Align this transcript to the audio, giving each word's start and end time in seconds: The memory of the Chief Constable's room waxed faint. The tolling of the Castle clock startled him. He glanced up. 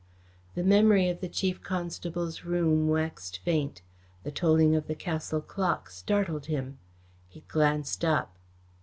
The 0.55 0.63
memory 0.63 1.09
of 1.09 1.21
the 1.21 1.29
Chief 1.29 1.61
Constable's 1.61 2.43
room 2.43 2.87
waxed 2.87 3.37
faint. 3.45 3.83
The 4.23 4.31
tolling 4.31 4.75
of 4.75 4.87
the 4.87 4.95
Castle 4.95 5.41
clock 5.41 5.91
startled 5.91 6.47
him. 6.47 6.79
He 7.29 7.41
glanced 7.41 8.03
up. 8.03 8.35